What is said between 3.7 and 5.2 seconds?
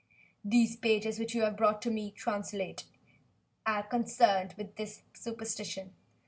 concerned with this